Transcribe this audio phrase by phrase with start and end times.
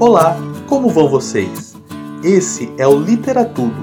[0.00, 0.34] Olá,
[0.66, 1.74] como vão vocês?
[2.24, 3.76] Esse é o Literatudo,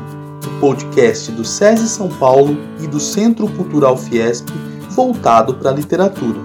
[0.48, 4.50] o podcast do SESI São Paulo e do Centro Cultural Fiesp
[4.90, 6.40] voltado para a literatura.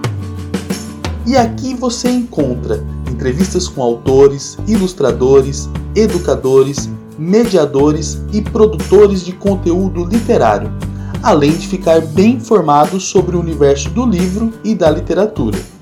[1.25, 6.87] E aqui você encontra entrevistas com autores, ilustradores, educadores,
[7.17, 10.71] mediadores e produtores de conteúdo literário,
[11.23, 15.72] além de ficar bem informado sobre o universo do livro e da literatura.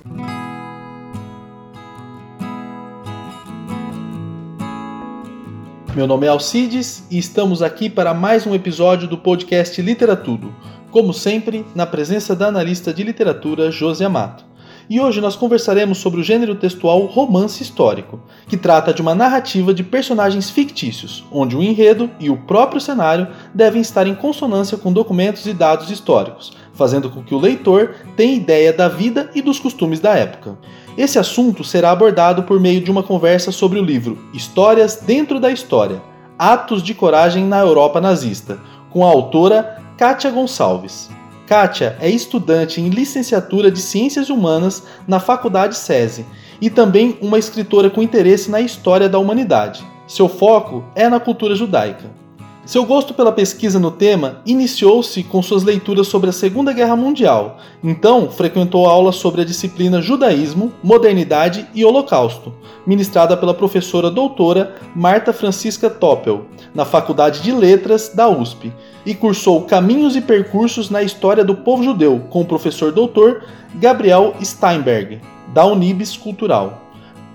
[5.93, 10.55] Meu nome é Alcides e estamos aqui para mais um episódio do podcast Literatudo,
[10.89, 14.45] como sempre, na presença da analista de literatura Josi Amato
[14.91, 19.73] e hoje nós conversaremos sobre o gênero textual romance histórico, que trata de uma narrativa
[19.73, 24.91] de personagens fictícios, onde o enredo e o próprio cenário devem estar em consonância com
[24.91, 29.61] documentos e dados históricos, fazendo com que o leitor tenha ideia da vida e dos
[29.61, 30.57] costumes da época.
[30.97, 35.49] Esse assunto será abordado por meio de uma conversa sobre o livro Histórias dentro da
[35.49, 36.01] História
[36.37, 41.09] Atos de Coragem na Europa Nazista, com a autora Kátia Gonçalves.
[41.45, 46.25] Kátia é estudante em licenciatura de Ciências Humanas na Faculdade SESI
[46.59, 49.85] e também uma escritora com interesse na história da humanidade.
[50.07, 52.20] Seu foco é na cultura judaica.
[52.63, 57.57] Seu gosto pela pesquisa no tema iniciou-se com suas leituras sobre a Segunda Guerra Mundial.
[57.83, 62.53] Então, frequentou aulas sobre a disciplina Judaísmo, Modernidade e Holocausto,
[62.85, 68.71] ministrada pela professora doutora Marta Francisca Toppel, na Faculdade de Letras da USP,
[69.07, 73.43] e cursou Caminhos e Percursos na História do Povo Judeu com o professor doutor
[73.73, 75.19] Gabriel Steinberg,
[75.51, 76.79] da Unibis Cultural.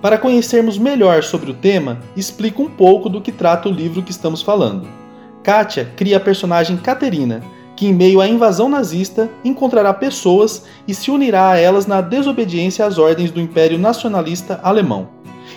[0.00, 4.12] Para conhecermos melhor sobre o tema, explico um pouco do que trata o livro que
[4.12, 5.05] estamos falando.
[5.46, 7.40] Kátia cria a personagem Caterina,
[7.76, 12.84] que, em meio à invasão nazista, encontrará pessoas e se unirá a elas na desobediência
[12.84, 15.08] às ordens do Império Nacionalista Alemão.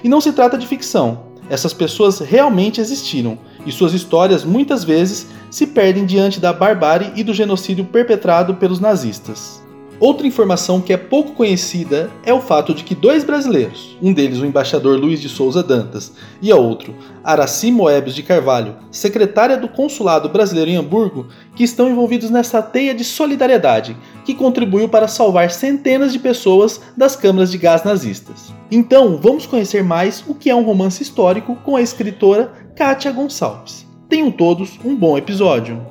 [0.04, 5.26] E não se trata de ficção, essas pessoas realmente existiram e suas histórias muitas vezes
[5.50, 9.60] se perdem diante da barbárie e do genocídio perpetrado pelos nazistas.
[10.00, 14.40] Outra informação que é pouco conhecida é o fato de que dois brasileiros, um deles
[14.40, 19.68] o embaixador Luiz de Souza Dantas e a outro Araci Moebius de Carvalho, secretária do
[19.68, 25.52] Consulado Brasileiro em Hamburgo, que estão envolvidos nessa teia de solidariedade que contribuiu para salvar
[25.52, 28.54] centenas de pessoas das câmaras de gás nazistas.
[28.72, 33.86] Então, vamos conhecer mais o que é um romance histórico com a escritora Kátia Gonçalves.
[34.08, 35.86] Tenham todos um bom episódio.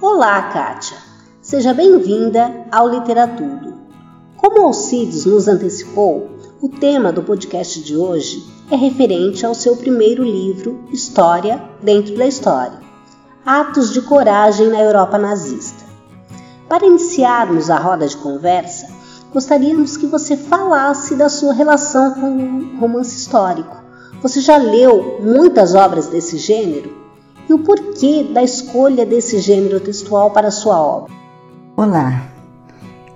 [0.00, 1.13] Olá, Kátia.
[1.44, 3.74] Seja bem-vinda ao Literatudo.
[4.34, 6.30] Como Alcides nos antecipou,
[6.62, 12.26] o tema do podcast de hoje é referente ao seu primeiro livro, História dentro da
[12.26, 12.80] História
[13.44, 15.84] Atos de Coragem na Europa Nazista.
[16.66, 18.88] Para iniciarmos a roda de conversa,
[19.30, 23.76] gostaríamos que você falasse da sua relação com o romance histórico.
[24.22, 26.96] Você já leu muitas obras desse gênero?
[27.46, 31.23] E o porquê da escolha desse gênero textual para sua obra?
[31.76, 32.28] Olá!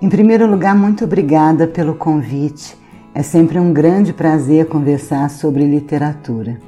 [0.02, 2.76] Em primeiro lugar, muito obrigada pelo convite.
[3.14, 6.58] É sempre um grande prazer conversar sobre literatura.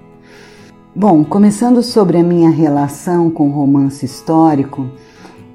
[0.95, 4.89] Bom, começando sobre a minha relação com o romance histórico,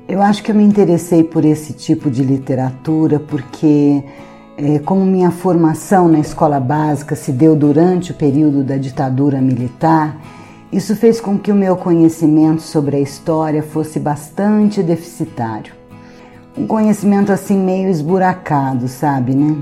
[0.10, 4.04] eu acho que eu me interessei por esse tipo de literatura porque,
[4.58, 10.20] é, como minha formação na escola básica se deu durante o período da ditadura militar,
[10.70, 15.75] isso fez com que o meu conhecimento sobre a história fosse bastante deficitário
[16.58, 19.56] um conhecimento assim meio esburacado, sabe, né?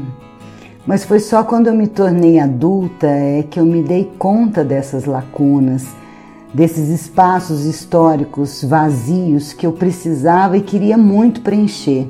[0.86, 5.06] Mas foi só quando eu me tornei adulta é que eu me dei conta dessas
[5.06, 5.88] lacunas,
[6.54, 12.08] desses espaços históricos vazios que eu precisava e queria muito preencher,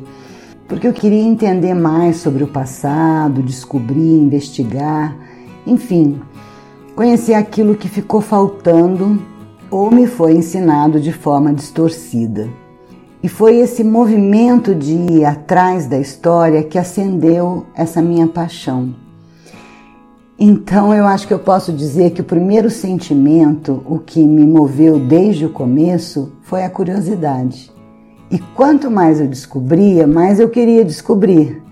[0.68, 5.16] porque eu queria entender mais sobre o passado, descobrir, investigar,
[5.66, 6.20] enfim,
[6.96, 9.22] conhecer aquilo que ficou faltando
[9.70, 12.63] ou me foi ensinado de forma distorcida.
[13.24, 18.94] E foi esse movimento de ir atrás da história que acendeu essa minha paixão.
[20.38, 25.00] Então eu acho que eu posso dizer que o primeiro sentimento, o que me moveu
[25.00, 27.72] desde o começo, foi a curiosidade.
[28.30, 31.64] E quanto mais eu descobria, mais eu queria descobrir.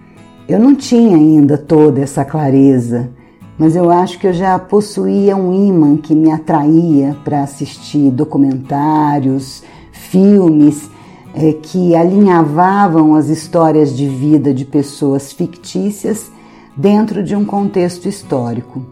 [0.47, 3.09] Eu não tinha ainda toda essa clareza,
[3.57, 9.63] mas eu acho que eu já possuía um imã que me atraía para assistir documentários,
[9.91, 10.89] filmes
[11.33, 16.31] é, que alinhavavam as histórias de vida de pessoas fictícias
[16.75, 18.85] dentro de um contexto histórico.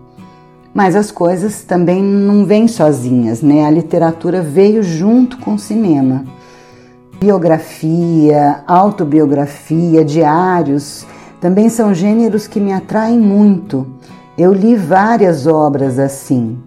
[0.73, 3.65] Mas as coisas também não vêm sozinhas, né?
[3.65, 6.23] A literatura veio junto com o cinema.
[7.19, 11.05] Biografia, autobiografia, diários
[11.41, 13.87] também são gêneros que me atraem muito.
[14.37, 16.57] Eu li várias obras assim,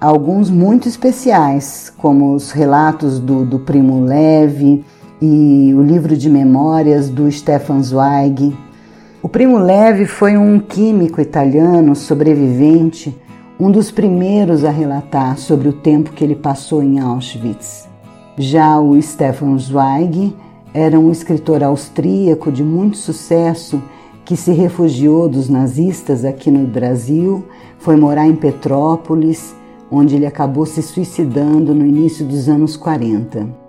[0.00, 4.84] alguns muito especiais, como os relatos do, do Primo Levi
[5.20, 8.56] e o livro de memórias do Stefan Zweig.
[9.22, 13.16] O Primo Levi foi um químico italiano sobrevivente,
[13.58, 17.88] um dos primeiros a relatar sobre o tempo que ele passou em Auschwitz.
[18.36, 20.34] Já o Stefan Zweig
[20.72, 23.82] era um escritor austríaco de muito sucesso
[24.24, 27.44] que se refugiou dos nazistas aqui no Brasil,
[27.78, 29.54] foi morar em Petrópolis,
[29.90, 33.67] onde ele acabou se suicidando no início dos anos 40.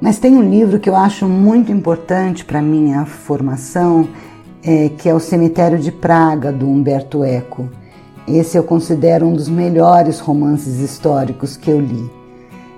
[0.00, 4.08] Mas tem um livro que eu acho muito importante para minha formação,
[4.62, 7.68] é, que é O Cemitério de Praga, do Humberto Eco.
[8.26, 12.10] Esse eu considero um dos melhores romances históricos que eu li.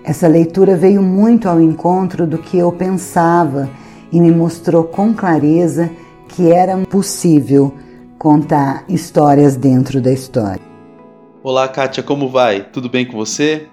[0.04, 3.68] Essa leitura veio muito ao encontro do que eu pensava
[4.12, 5.90] e me mostrou com clareza
[6.28, 7.72] que era possível
[8.18, 10.62] contar histórias dentro da história.
[11.42, 12.60] Olá, Kátia, como vai?
[12.60, 13.68] Tudo bem com você?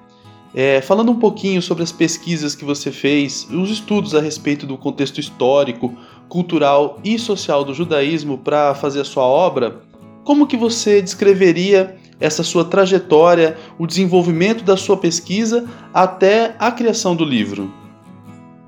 [0.56, 4.78] É, falando um pouquinho sobre as pesquisas que você fez, os estudos a respeito do
[4.78, 5.92] contexto histórico,
[6.30, 9.82] cultural e social do judaísmo para fazer a sua obra,
[10.24, 17.16] como que você descreveria essa sua trajetória, o desenvolvimento da sua pesquisa até a criação
[17.16, 17.72] do livro?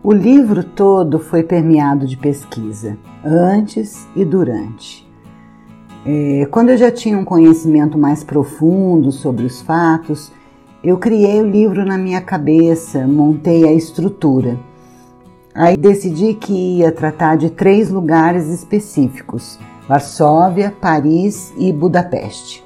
[0.04, 5.08] O livro todo foi permeado de pesquisa, antes e durante.
[6.06, 10.32] É, quando eu já tinha um conhecimento mais profundo sobre os fatos,
[10.86, 14.56] eu criei o livro na minha cabeça, montei a estrutura.
[15.52, 19.58] Aí decidi que ia tratar de três lugares específicos:
[19.90, 22.64] Varsóvia, Paris e Budapeste.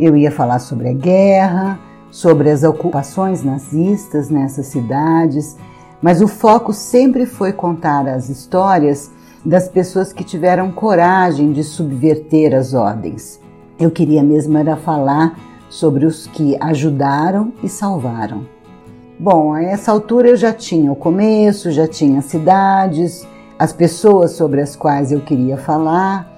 [0.00, 1.78] Eu ia falar sobre a guerra,
[2.10, 5.54] sobre as ocupações nazistas nessas cidades,
[6.00, 9.10] mas o foco sempre foi contar as histórias
[9.44, 13.38] das pessoas que tiveram coragem de subverter as ordens.
[13.78, 15.38] Eu queria mesmo era falar
[15.68, 18.46] sobre os que ajudaram e salvaram.
[19.18, 23.26] Bom, a essa altura eu já tinha o começo, já tinha cidades,
[23.58, 26.30] as pessoas sobre as quais eu queria falar,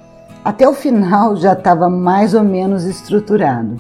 [0.45, 3.77] até o final já estava mais ou menos estruturado.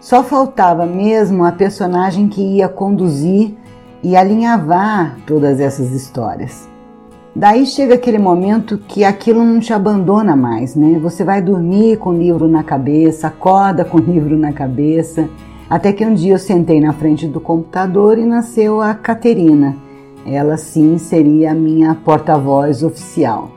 [0.00, 3.56] Só faltava mesmo a personagem que ia conduzir
[4.02, 6.73] e alinhavar todas essas histórias.
[7.36, 11.00] Daí chega aquele momento que aquilo não te abandona mais, né?
[11.02, 15.28] Você vai dormir com o livro na cabeça, acorda com o livro na cabeça,
[15.68, 19.74] até que um dia eu sentei na frente do computador e nasceu a Caterina.
[20.24, 23.50] Ela sim seria a minha porta-voz oficial.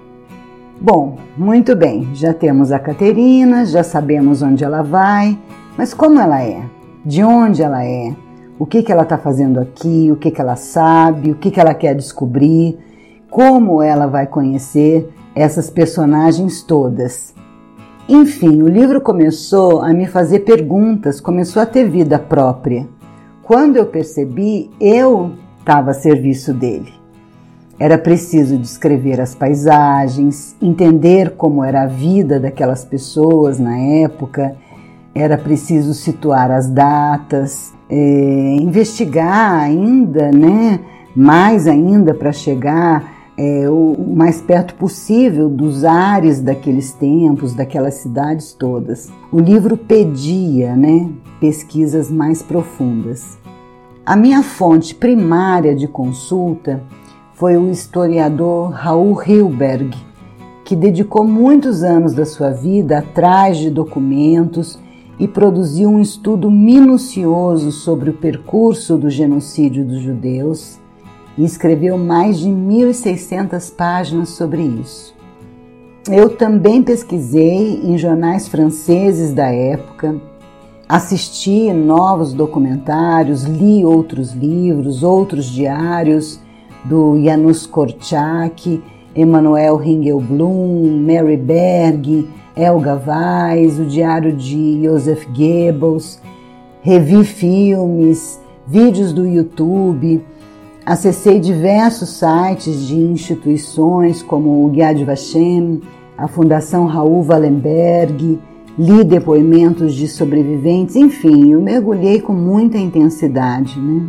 [0.81, 5.38] Bom, muito bem, já temos a Caterina, já sabemos onde ela vai,
[5.77, 6.63] mas como ela é?
[7.06, 8.12] De onde ela é?
[8.57, 10.09] O que, que ela está fazendo aqui?
[10.12, 11.29] O que, que ela sabe?
[11.29, 12.87] O que, que ela quer descobrir?
[13.38, 17.36] Como ela vai conhecer essas personagens todas?
[18.10, 22.88] Enfim, o livro começou a me fazer perguntas, começou a ter vida própria.
[23.44, 26.92] Quando eu percebi, eu estava a serviço dele.
[27.78, 34.56] Era preciso descrever as paisagens, entender como era a vida daquelas pessoas na época,
[35.13, 40.80] era preciso situar as datas, é, investigar ainda, né,
[41.16, 48.51] mais ainda para chegar é, o mais perto possível dos ares daqueles tempos, daquelas cidades
[48.51, 49.12] todas.
[49.31, 53.38] O livro pedia né, pesquisas mais profundas.
[54.03, 56.82] A minha fonte primária de consulta
[57.34, 59.96] foi o historiador Raul Hilberg,
[60.65, 64.79] que dedicou muitos anos da sua vida atrás de documentos
[65.20, 70.79] e produziu um estudo minucioso sobre o percurso do genocídio dos judeus
[71.38, 75.15] e escreveu mais de 1.600 páginas sobre isso.
[76.10, 80.15] Eu também pesquisei em jornais franceses da época,
[80.88, 86.39] assisti novos documentários, li outros livros, outros diários
[86.86, 88.82] do Janusz Korczak,
[89.13, 96.22] Emanuel Ringelblum, Mary Berg, Elga Weiss, o diário de Joseph Goebbels,
[96.82, 100.24] revi filmes, vídeos do YouTube,
[100.88, 105.82] acessei diversos sites de instituições como o Yad Vashem,
[106.17, 108.39] a Fundação Raul Wallenberg,
[108.79, 114.08] li depoimentos de sobreviventes, enfim, eu mergulhei com muita intensidade, né?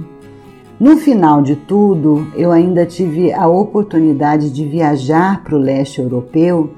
[0.78, 6.70] No final de tudo, eu ainda tive a oportunidade de viajar para o leste europeu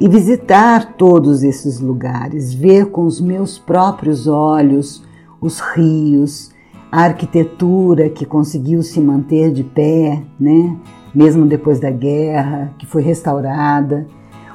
[0.00, 5.04] e visitar todos esses lugares, ver com os meus próprios olhos
[5.40, 6.50] os rios,
[6.90, 10.76] a arquitetura que conseguiu se manter de pé, né?
[11.14, 14.06] mesmo depois da guerra, que foi restaurada,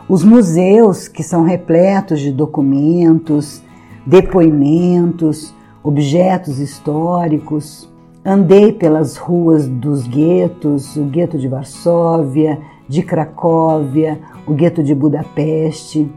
[0.08, 3.64] os museus que são repletos de documentos,
[4.06, 7.90] depoimentos, objetos históricos.
[8.24, 16.12] Andei pelas ruas dos guetos, o gueto de Varsóvia, de Cracóvia, o gueto de Budapeste.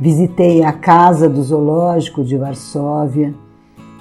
[0.00, 3.32] Visitei a Casa do Zoológico de Varsóvia,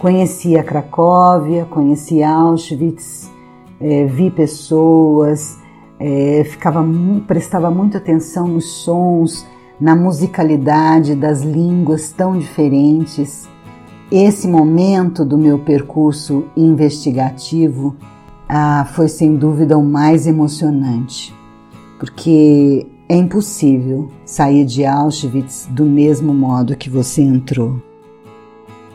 [0.03, 3.31] conheci a Cracóvia, conheci Auschwitz,
[3.79, 5.57] é, vi pessoas,
[5.97, 6.85] é, ficava,
[7.25, 9.47] prestava muita atenção nos sons,
[9.79, 13.47] na musicalidade das línguas tão diferentes.
[14.11, 17.95] Esse momento do meu percurso investigativo
[18.49, 21.33] ah, foi sem dúvida o mais emocionante,
[21.97, 27.81] porque é impossível sair de Auschwitz do mesmo modo que você entrou.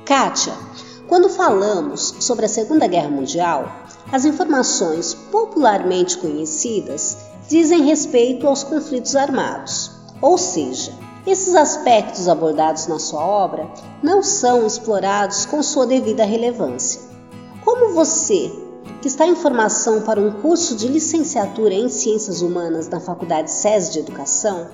[0.05, 0.68] Kátia,
[1.09, 3.73] quando falamos sobre a Segunda Guerra Mundial,
[4.13, 7.17] as informações popularmente conhecidas
[7.49, 10.93] dizem respeito aos conflitos armados, ou seja,
[11.27, 13.67] esses aspectos abordados na sua obra
[14.03, 17.01] não são explorados com sua devida relevância.
[17.65, 18.53] Como você,
[19.01, 23.93] que está em formação para um curso de licenciatura em Ciências Humanas na Faculdade SES
[23.93, 24.69] de Educação,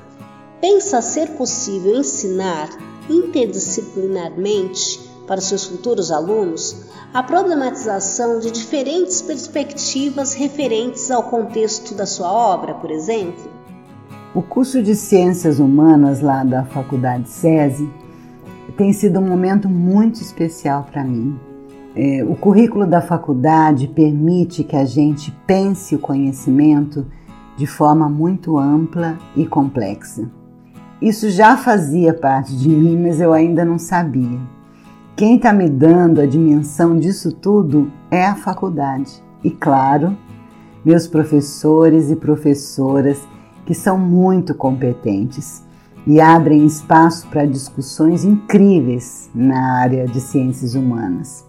[0.61, 2.71] pensa ser possível ensinar
[3.09, 12.33] interdisciplinarmente para seus futuros alunos a problematização de diferentes perspectivas referentes ao contexto da sua
[12.33, 13.51] obra, por exemplo?
[14.35, 17.89] O curso de Ciências Humanas lá da Faculdade SESI
[18.77, 21.39] tem sido um momento muito especial para mim.
[21.95, 27.07] É, o currículo da faculdade permite que a gente pense o conhecimento
[27.57, 30.29] de forma muito ampla e complexa.
[31.01, 34.41] Isso já fazia parte de mim, mas eu ainda não sabia.
[35.17, 39.23] Quem está me dando a dimensão disso tudo é a faculdade.
[39.45, 40.17] E claro,
[40.85, 43.21] meus professores e professoras
[43.65, 45.63] que são muito competentes
[46.05, 51.45] e abrem espaço para discussões incríveis na área de ciências humanas.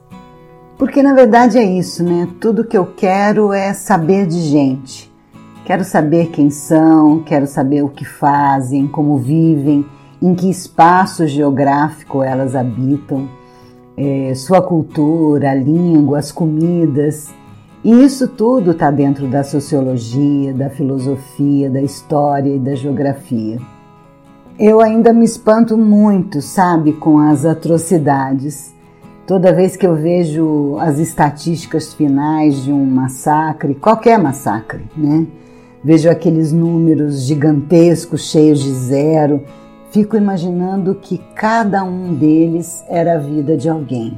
[0.77, 2.29] Porque na verdade é isso, né?
[2.39, 5.11] Tudo que eu quero é saber de gente.
[5.65, 9.83] Quero saber quem são, quero saber o que fazem, como vivem,
[10.21, 13.27] em que espaço geográfico elas habitam
[13.97, 17.33] é, sua cultura, a língua, as comidas.
[17.83, 23.59] E isso tudo está dentro da sociologia, da filosofia, da história e da geografia.
[24.57, 28.73] Eu ainda me espanto muito, sabe, com as atrocidades.
[29.27, 35.27] Toda vez que eu vejo as estatísticas finais de um massacre, qualquer massacre, né?
[35.83, 39.41] Vejo aqueles números gigantescos, cheios de zero,
[39.95, 44.13] Fico imaginando que cada um deles era a vida de alguém.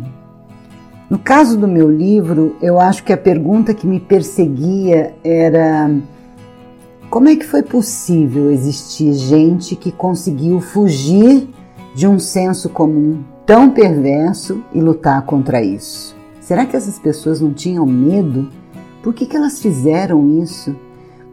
[1.07, 5.87] No caso do meu livro, eu acho que a pergunta que me perseguia era:
[7.11, 11.47] como é que foi possível existir gente que conseguiu fugir
[11.93, 16.15] de um senso comum tão perverso e lutar contra isso?
[16.41, 18.49] Será que essas pessoas não tinham medo?
[19.03, 20.75] Por que, que elas fizeram isso?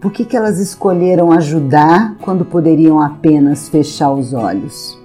[0.04, 5.00] Por que, que elas escolheram ajudar quando poderiam apenas fechar os olhos?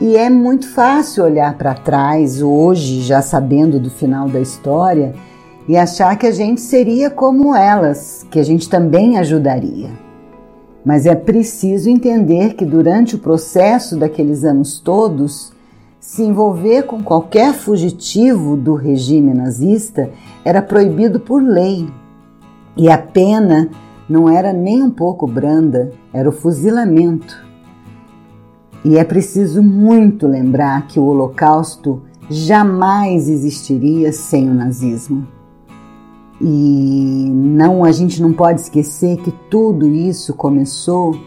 [0.00, 5.14] E é muito fácil olhar para trás hoje, já sabendo do final da história,
[5.68, 9.90] e achar que a gente seria como elas, que a gente também ajudaria.
[10.84, 15.52] Mas é preciso entender que durante o processo daqueles anos todos,
[16.00, 20.10] se envolver com qualquer fugitivo do regime nazista
[20.44, 21.86] era proibido por lei.
[22.76, 23.70] E a pena
[24.08, 27.44] não era nem um pouco branda, era o fuzilamento.
[28.84, 35.26] E é preciso muito lembrar que o Holocausto jamais existiria sem o nazismo.
[36.40, 41.18] E não, a gente não pode esquecer que tudo isso começou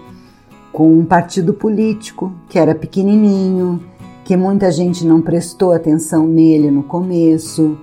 [0.72, 3.82] com um partido político que era pequenininho,
[4.24, 7.76] que muita gente não prestou atenção nele no começo,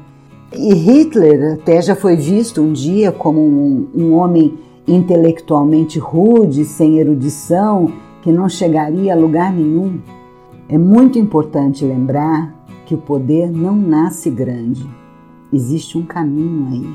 [0.53, 4.55] e Hitler até já foi visto um dia como um, um homem
[4.87, 9.99] intelectualmente rude, sem erudição, que não chegaria a lugar nenhum.
[10.69, 12.55] É muito importante lembrar
[12.87, 14.89] que o poder não nasce grande.
[15.53, 16.95] Existe um caminho aí.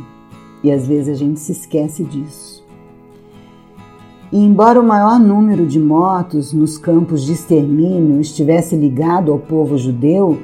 [0.64, 2.62] E às vezes a gente se esquece disso.
[4.32, 9.78] E embora o maior número de mortos nos campos de extermínio estivesse ligado ao povo
[9.78, 10.40] judeu,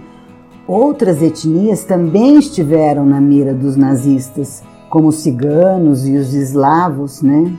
[0.68, 7.54] Outras etnias também estiveram na mira dos nazistas, como os ciganos e os eslavos, né?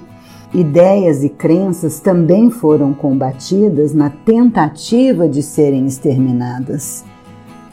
[0.53, 7.03] Ideias e crenças também foram combatidas na tentativa de serem exterminadas.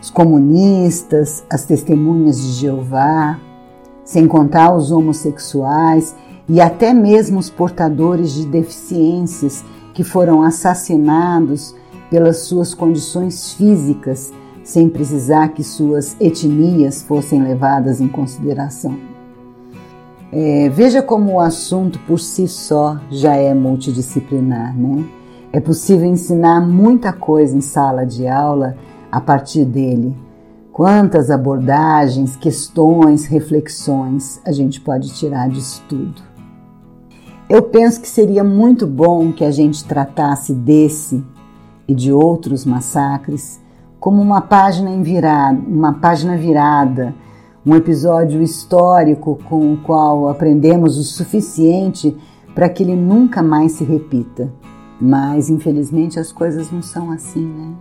[0.01, 3.37] Os comunistas, as testemunhas de Jeová,
[4.05, 6.15] sem contar os homossexuais
[6.47, 11.75] e até mesmo os portadores de deficiências que foram assassinados
[12.09, 14.31] pelas suas condições físicas
[14.65, 18.97] sem precisar que suas etnias fossem levadas em consideração.
[20.31, 25.05] É, veja como o assunto por si só já é multidisciplinar, né?
[25.53, 28.75] É possível ensinar muita coisa em sala de aula
[29.11, 30.17] a partir dele.
[30.73, 36.21] Quantas abordagens, questões, reflexões a gente pode tirar disso tudo.
[37.47, 41.23] Eu penso que seria muito bom que a gente tratasse desse
[41.87, 43.63] e de outros massacres
[44.05, 47.15] como uma página em virada, uma página virada,
[47.65, 52.15] um episódio histórico com o qual aprendemos o suficiente
[52.53, 54.53] para que ele nunca mais se repita.
[55.01, 57.73] Mas infelizmente as coisas não são assim, né?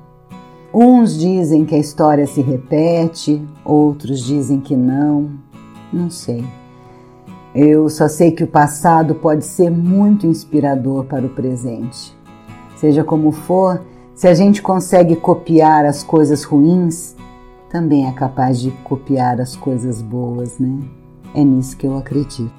[0.73, 5.29] Uns dizem que a história se repete, outros dizem que não,
[5.93, 6.43] não sei.
[7.55, 12.17] Eu só sei que o passado pode ser muito inspirador para o presente.
[12.77, 13.83] Seja como for,
[14.15, 17.17] se a gente consegue copiar as coisas ruins,
[17.69, 20.79] também é capaz de copiar as coisas boas, né?
[21.35, 22.53] É nisso que eu acredito.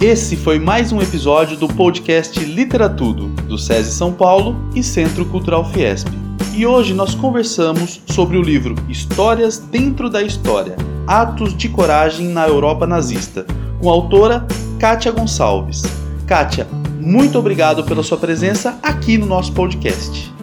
[0.00, 5.64] Esse foi mais um episódio do podcast Literatudo, do SESI São Paulo e Centro Cultural
[5.66, 6.08] Fiesp.
[6.56, 10.76] E hoje nós conversamos sobre o livro Histórias Dentro da História
[11.06, 13.46] Atos de Coragem na Europa Nazista,
[13.80, 14.46] com a autora
[14.82, 15.82] Kátia Gonçalves.
[16.26, 16.66] Kátia,
[16.98, 20.34] muito obrigado pela sua presença aqui no nosso podcast.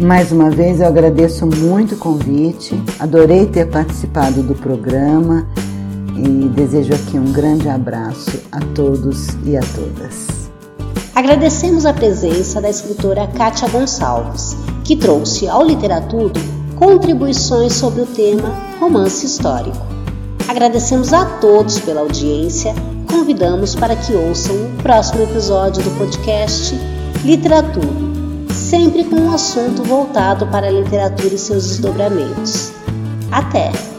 [0.00, 5.46] Mais uma vez eu agradeço muito o convite, adorei ter participado do programa
[6.16, 10.48] e desejo aqui um grande abraço a todos e a todas.
[11.14, 16.40] Agradecemos a presença da escritora Kátia Gonçalves, que trouxe ao Literatudo
[16.76, 19.84] contribuições sobre o tema romance histórico.
[20.48, 22.74] Agradecemos a todos pela audiência,
[23.16, 26.74] convidamos para que ouçam o próximo episódio do podcast
[27.24, 32.72] Literatudo, sempre com um assunto voltado para a literatura e seus desdobramentos.
[33.32, 33.95] Até!